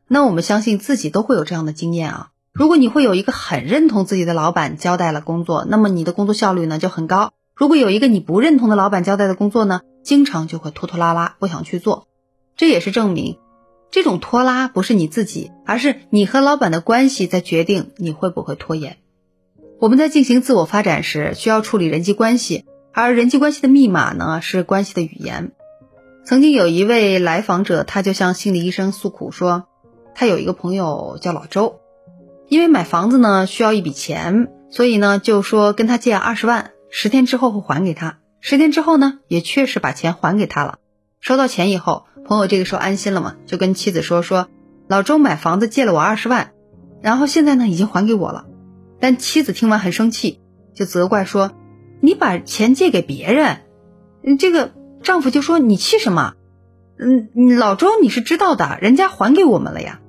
[0.09, 2.31] 那我们相信自己都会有这样的经验啊。
[2.55, 7.35] 如果你会有一个很认同自己的老板交代了工作，那么你的工作效率呢就很高。
[7.55, 12.09] 如果有一个你不认同的老板交代的工作呢，经常就会拖拖拉拉，不想去做。
[12.57, 13.37] 这也是证明。
[13.90, 18.96] 这种拖拉不是你自己，而是你和老板的关系在决定你会不会拖延。
[19.85, 25.53] 我们在进行自我发展时，需要处理人际关系，而人际关系的密码呢是关系的语言。
[26.25, 29.66] 曾经有一位来访者，他就向心理医生诉苦说，
[30.14, 31.81] 他有一个朋友叫老周，
[32.49, 38.20] 因为买房子呢需要一笔钱，所以呢就说跟他借二十万，十天之后会还给他。
[38.40, 40.79] 十天之后呢，也确实把钱还给他了。
[41.20, 42.07] 收到钱以后。
[42.25, 44.49] 朋友这个时候安心了嘛，就跟妻子说说，
[44.88, 46.53] 老周买房子借了我二十万，
[47.03, 48.47] 然后现在呢已经还给我了。
[49.05, 50.40] 但妻子听完很生气，
[50.73, 51.53] 就责怪说，
[52.01, 53.59] 你把钱借给别人，
[54.38, 56.33] 这个丈夫就说你气什么？
[56.99, 60.01] 嗯，老周你是知道的，人家还给我们了呀，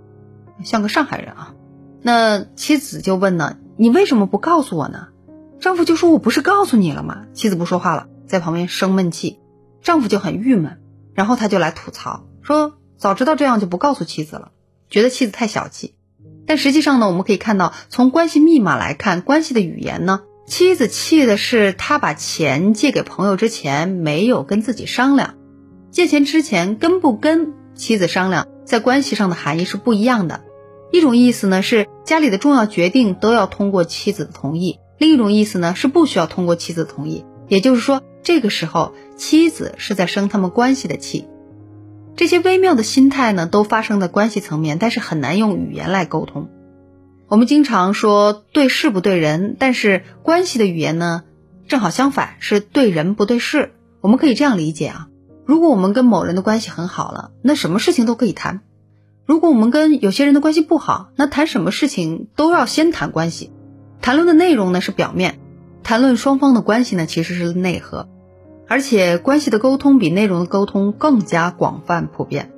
[0.64, 1.56] 像个上海人啊。
[2.02, 5.10] 那妻子就问呢，你为什么不告诉我呢？
[5.60, 7.26] 丈夫就说我不是告诉你了吗？
[7.34, 9.40] 妻子不说话了，在旁边生闷气，
[9.82, 10.80] 丈夫就很郁闷。
[11.14, 14.54] 然后他就来吐槽说：“早知道这样就不告诉妻子了，
[14.90, 15.95] 觉得妻子太小气。”
[16.46, 25.36] 但实际上呢，我们可以看到，从关系密码来看，关系的语言呢，妻子气的是他把钱借给朋友之前没有跟自己商量。
[25.92, 30.44] 借钱之前跟不跟妻子商量，在关系上的含义是不一样的。
[30.92, 37.26] 一种意思呢是家里的重要决定都要通过妻子的同意，另一种意思呢是不需要通过妻子同意。
[37.48, 38.94] 也就是说，这个时候。
[39.18, 41.26] 妻子是在生他们关系的气，
[42.16, 46.50] 这些微妙的心态呢，都发生在关系层面，但是很难用语言来沟通。
[47.28, 51.24] 我们经常说对事不对人，但是关系的语言呢，
[51.68, 53.74] 正好相反，是对人不对事。
[54.00, 55.08] 我们可以这样理解啊，
[55.46, 58.60] 如果我们跟某人的关系很好了，那什么事情都可以谈；
[59.26, 63.52] 如果我们跟有些人的关系不好，那谈什么事情都要先谈关系。
[64.02, 65.40] 谈论的内容呢是表面，
[65.84, 68.08] 谈论双方的关系呢其实是内核，
[68.68, 72.52] 而且关系的沟通比内容的沟通更加广泛普遍。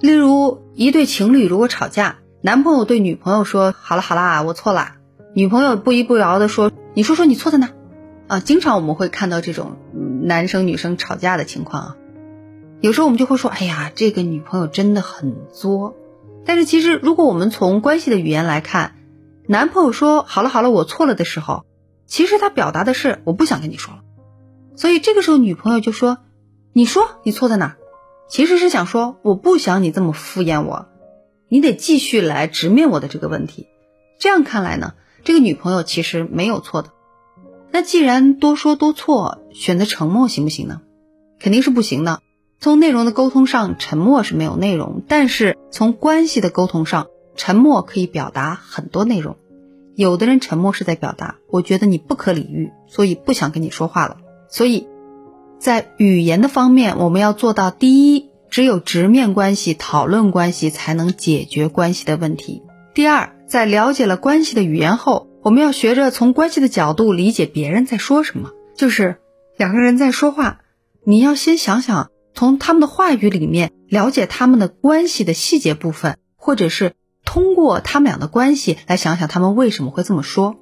[0.00, 4.92] 例如，一对情侣如果吵架，男朋友对女朋友说：“好了好了，我错了。”
[5.34, 7.70] 女朋友不依不饶的说：“你说说你错在哪？”
[8.28, 9.76] 啊，经常我们会看到这种
[10.22, 11.96] 男生女生吵架的情况啊。
[12.80, 15.96] 有时候我们就会说：“哎呀，这个女朋友真的很作。”
[16.46, 18.94] 但是其实，如果我们从关系的语言来看，
[19.46, 21.64] 男朋友说“好了好了，我错了”的时候，
[22.06, 24.00] 其实他表达的是我不想跟你说了。
[24.78, 26.18] 所以这个时候，女朋友就说
[26.72, 27.76] ：“你说你错在哪？”
[28.30, 30.86] 其实是想说我不想你这么敷衍我，
[31.48, 33.66] 你得继续来直面我的这个问题。
[34.20, 36.90] 这样看来呢，这个女朋友其实没有错的。
[37.72, 40.80] 那既然多说多错，选择沉默行不行呢？
[41.40, 42.20] 肯定是不行的。
[42.60, 49.38] 从内容的沟通上，沉默是没有内容；但是从关系的沟通上，沉默可以表达很多内容。
[49.96, 54.18] 有的人沉默是在表达，我觉得你不可理喻，所以不想跟你说话了。
[54.48, 54.86] 所以。
[55.60, 62.62] 在语言的方面，我们要做到：第一，只有直面关系、讨论关系，才能解决关系的问题；
[62.94, 68.52] 第二，在了解了关系的语言后，我们要学着从关系的角度理解别人在说什么。
[68.76, 69.16] 就是
[69.56, 70.60] 两个人在说话，
[71.04, 80.54] 你要先想想从他们的话语里面了解他们的关系的细节部分，或者是通过他们俩的关系来想想他们为什么会这么说。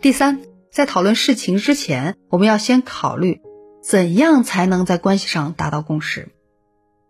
[0.00, 0.42] 第三，
[0.78, 3.40] 在讨论事情之前，我们要先考虑。
[3.82, 6.28] 怎样才能在关系上达到共识？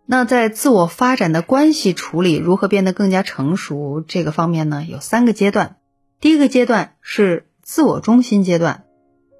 [0.07, 4.83] 那在自我发展的关系处理如何变得更加成熟这个方面呢？
[4.89, 5.75] 有三个阶段。
[6.19, 8.85] 第一个阶段是自我中心阶段，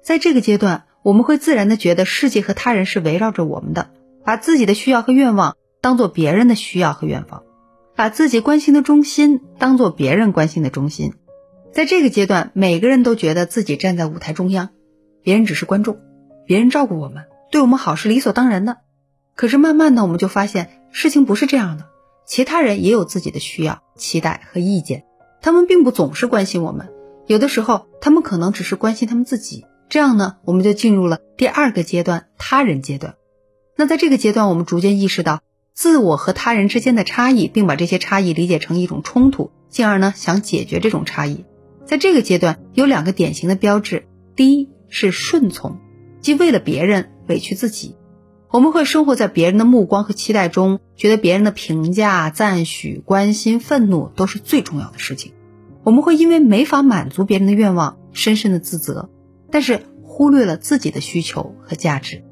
[0.04, 3.90] 在这个阶段，我们会自然的觉得世界和他人是围绕着我们的，
[4.24, 7.42] 把自己的需要和愿望当做别人的需要和愿望，
[7.96, 11.14] 把自己关心的中心当做别人关心的中心。
[11.72, 14.70] 在这个阶段，每个人都觉得自己站在舞台中央，
[15.22, 15.98] 别人只是观众，
[16.46, 17.24] 别人照顾我们。
[17.52, 18.78] 对我们好是理所当然的，
[19.36, 21.86] 可是慢慢的我们就发现事情不是这样的，
[22.26, 25.04] 其他人也有自己的需要、期待和意见，
[25.40, 26.88] 他们并不总是关心我们，
[27.26, 29.64] 有的时候他们可能只是关心他们自己。
[29.88, 33.14] 这样呢，我们就进入了第二个阶段——他人阶段。
[33.76, 35.40] 那在这个阶段，我们逐渐意识到
[35.74, 41.44] 自我和他人之间的差异，并把这些差异理解成一种冲突，进而呢想解决这种差异。
[41.90, 45.80] 在这个阶段，有两个典型的标志：第一是顺从，
[46.20, 47.10] 即为了别人。
[47.26, 47.96] 委屈自己，
[48.48, 55.32] 我们会生活在别人的目光和期待中，觉得别人的评价、赞许、关心、愤怒都是最重要的事情。
[55.82, 59.10] 我们会因为没法满足别人的愿望，深深的自责，
[59.50, 62.22] 但是忽略了自己的需求和价值。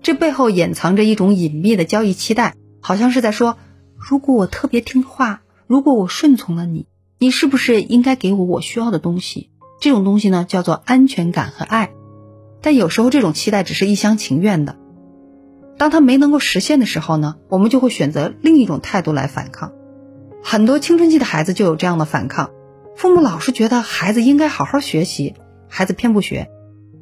[0.00, 3.58] 这背后掩藏着一种隐秘的交易期待，好像是在说：
[3.94, 6.86] 如果我特别听话，如果我顺从了你，
[7.18, 9.48] 你是不是应该给我我需要的东西？
[9.80, 11.92] 这种东西呢，叫做安全感和爱。
[12.60, 14.76] 但有时候这种期待只是一厢情愿的，
[15.78, 19.72] 当他没能够实现的时候呢，我们就会选择另一种态度来反抗。
[20.42, 22.50] 很多青春期的孩子就有这样的反抗，
[22.96, 25.34] 父母老是觉得孩子应该好好学习，
[25.68, 26.48] 孩子偏不学；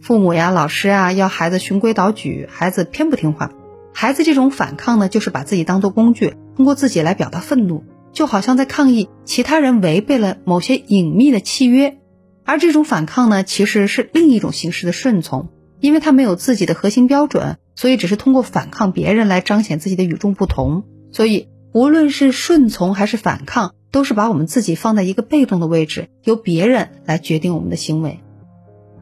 [0.01, 3.51] 父母呀、老师啊要孩子循规蹈矩，孩子偏不听话。
[3.93, 11.99] 孩子这种反抗呢，就是把自己当做工具，通过自己来表达愤怒，就好像在抗议其他人违背了某些隐秘的契约。
[12.47, 15.49] 而这种反抗呢，其实是另一种形式的顺从，
[15.81, 20.85] 因为他没有自己的核心标准，所以只是通过反抗别人来彰显自己的与众不同。
[21.11, 28.21] 所以，无论是顺从还是反抗，都是把我们自己放在一个被动的位置，由别人来决定我们的行为。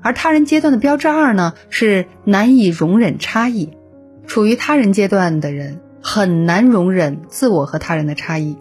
[0.02, 3.70] 而他人阶段的标志二呢，是难以容忍差异。
[4.26, 8.56] 处于他人阶段的人，很难容忍自我和他人的差异。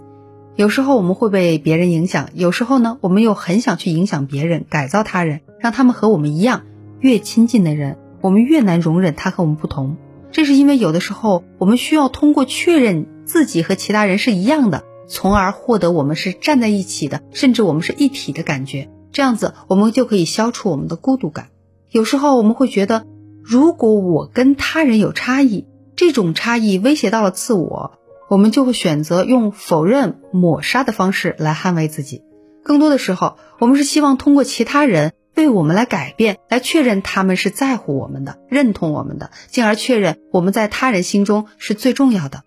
[0.62, 6.62] 有时候我们会被别人影响，有时候呢，我们又很想去影响别人、改造他人，让他们和我们一样。
[7.00, 9.98] 越亲近的人，我们越难容忍他和我们不同。
[10.32, 18.88] 这是因为有的时候，我们需要通过确认自己和其他人是一样的，从而获得我们是站在一起的，甚至我们是一体的感觉。
[19.12, 21.48] 这样子，我们就可以消除我们的孤独感。
[21.90, 23.08] 有时候我们会觉得，
[23.42, 27.94] 如果我跟他人有差异，这种差异威胁到了自我。
[28.32, 32.24] 我们就会选择用否认、抹杀的方式来捍卫自己。
[32.64, 42.44] 更多的时候，我们是希望通过其他人为我们来改变，来确认他们是在乎我们的、认同我们的，进而确认我们在他人心中是最重要的。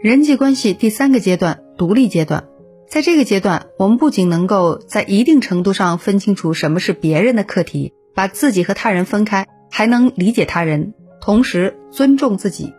[0.00, 2.44] 人际关系第三个阶段，独立阶段。
[2.88, 12.72] 在这个阶段，我们不仅能够在一定程度上分清楚什么是别人的课题，把自己和他人分开，还能理解他人，同时尊重自己。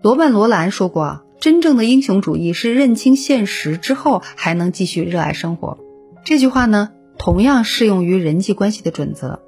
[0.00, 5.78] 罗曼·罗兰说过啊，真正的英雄主义是认清现实之后还能继续热爱生活。
[6.22, 9.40] 这句话呢，同样适用于人际关系的准则。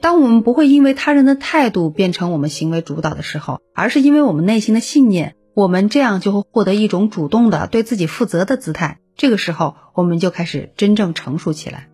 [0.00, 8.98] 当我们不会因为他人的态度变成我们行为主导的时候，而是因为我们内心的信念，我们这样就会获得一种主动的对自己负责的姿态。
[9.16, 11.88] 这个时候，我们就开始真正成熟起来。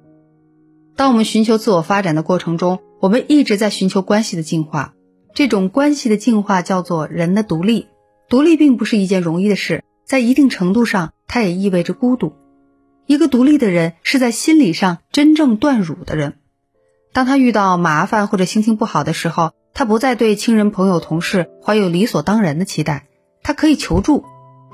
[0.96, 4.92] 当我们寻求自我发展的过程中，我们一直在寻求关系的进化。
[5.34, 7.86] 这种关系的进化叫做人的独立。
[8.28, 12.34] 独立并不是一件容易的事，在一定程度上，它也意味着孤独。
[13.06, 16.34] 一个独立的人是在心理上真正断乳的人。
[17.12, 23.06] 当他遇到麻烦或者心情不好的时候，他不再对亲人、朋友、同事怀有理所当然的期待，
[23.42, 24.24] 他可以求助，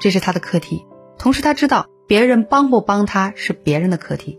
[0.00, 0.84] 这是他的课题。
[1.18, 1.86] 同时，他知道。
[2.08, 4.38] 别人帮不帮他是别人的课题。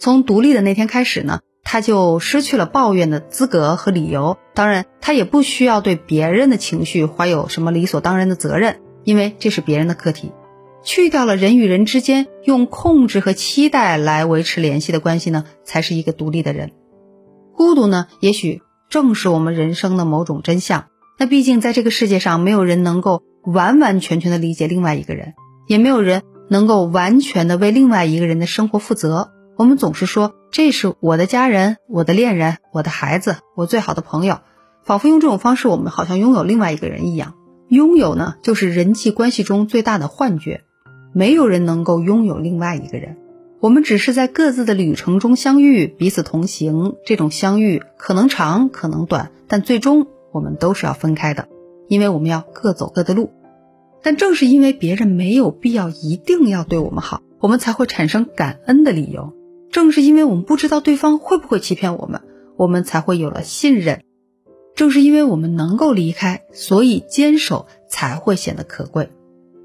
[0.00, 4.36] 从独立的那天开始呢，他就失去了抱怨的资格和理由。
[4.54, 10.32] 当然，他也不需要对别人的情绪怀有什么理所当然的责任，因为这是别人的课题。
[10.84, 16.72] 去掉了人与人之间用控制和期待来维持联系的关系呢，才是一个独立的人。
[17.56, 20.84] 孤独呢，也许正是我们人生的某种真相。
[21.18, 25.34] 那毕竟在这个世界上，没有人能够完完全全的理解另外一个人，
[25.66, 26.22] 也没有人。
[26.50, 34.40] 能够完全的为另外一个人的生活负责，我们总是说这是我的家人、我的恋人、我的孩子、我最好的朋友，
[34.82, 37.34] 仿佛用这种方式，我们好像拥有另外一个人一样。
[37.68, 40.62] 拥有呢，就是人际关系中最大的幻觉，
[41.12, 43.16] 没有人能够拥有另外一个人。
[43.60, 46.96] 我们只是在各自的旅程中相遇，彼此同行。
[47.06, 51.48] 这种相遇可能长，可能短，但最终我们都是要分开的，
[51.88, 53.30] 因为我们要各走各的路。
[54.02, 59.32] 但正是因为别人没有必要一定要对我们好，我们才会产生感恩的理由。
[59.74, 62.22] 正是因为我们不知道对方会不会欺骗我们，
[62.56, 64.04] 我们才会有了信任。
[64.76, 69.10] 正是因为我们能够离开，所以坚守才会显得可贵。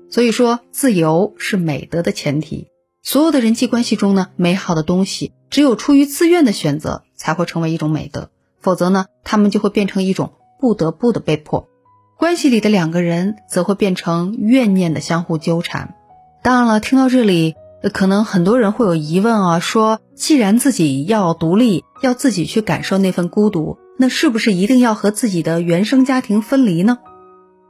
[0.10, 2.70] 所以说，自由是美德的前提。
[3.04, 8.32] 所有的人际关系中呢，美好的东西只有出于自愿的选择，才会成为一种美德。
[8.60, 11.70] 否则呢，他们就会变成一种不得不的被迫。
[12.18, 15.94] 关系里的两个人则会变成怨念的相互纠缠。
[16.42, 17.54] 当然了，听到这里，
[17.94, 26.98] 可能很多人会有疑问啊，说既然自己要独立，要自己去感受那份孤独，那是不是一定要和自己的原生家庭分离呢？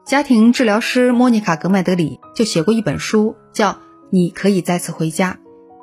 [0.05, 3.71] 家庭治疗师莫妮卡·格麦德里就写过一本书，叫
[4.09, 5.33] 《你可以再次回家》。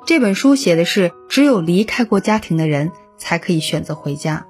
[0.05, 4.45] 这本书写的是，只有离开过家庭的人才可以选择回家。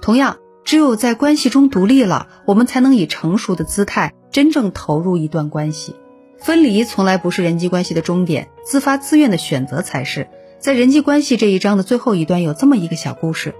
[0.00, 0.36] 同样。
[0.62, 5.96] 只有在关系中独立了，我们才能以成熟的姿态真正投入一段关系。
[6.42, 10.28] 分离从来不是人际关系的终点，自发自愿的选择才是。
[10.58, 13.54] 在人际关系这一章的最后一段，有这么一个小故事：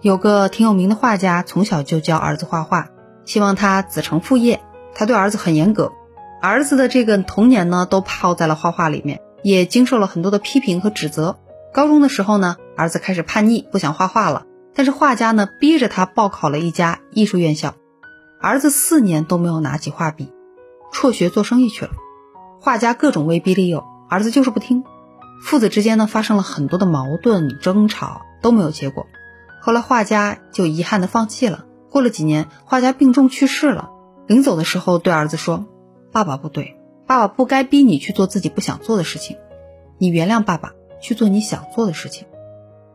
[0.00, 2.90] 有个挺有名的画家，从小就教儿子画画，
[3.24, 4.60] 希望他子承父业。
[4.94, 5.92] 他对儿子很严格，
[6.40, 11.38] 儿子的这个童年呢，都泡在了画画里面，也经受了很多的批评和指责。
[11.72, 14.46] 高中的时候呢，儿子开始叛逆，不想画画了。
[14.74, 17.74] 但是画家呢，逼着他报考了一家艺术院校，
[18.40, 20.32] 儿子四年都没有拿起画笔，
[20.92, 21.92] 辍学做生意去了。
[22.66, 24.82] 画家各种威逼利诱，儿子就是不听。
[25.40, 29.06] 父子之间呢，发生了很多的矛盾争吵，都没有结果。
[29.60, 31.64] 后来画家就遗憾的放弃了。
[31.92, 33.90] 过了几年，画家病重去世了。
[34.26, 35.66] 临走的时候对儿子说
[36.10, 39.36] ：“爸爸不对，爸爸不该逼你去做自己不想做的事情，
[39.98, 42.26] 你原谅爸爸，去做你想做的事情。”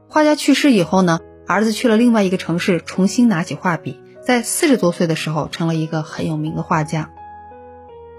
[0.10, 1.22] 画家去世以后呢？
[1.48, 7.10] 儿子去了另外一个城市，重新拿起画笔，在四十多岁的时候，成了一个很有名的画家。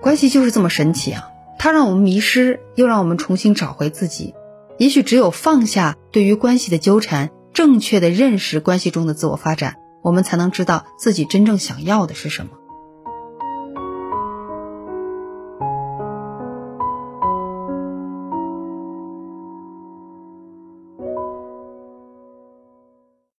[0.01, 1.29] 关系就是这么神奇啊！
[1.59, 4.35] 它让我们迷失，又让我们重新找回自己。
[4.79, 12.53] 也许只有放下对于关系的纠缠，正确的认识关系中的自我发展，我们才能知道自己真正想要的是什么。